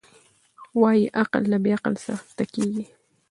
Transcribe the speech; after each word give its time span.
وايي 0.81 1.05
عقل 1.19 1.43
له 1.51 1.57
بې 1.63 1.71
عقله 1.77 1.99
څخه 2.05 2.23
زده 2.31 2.45
کېږي. 2.53 2.85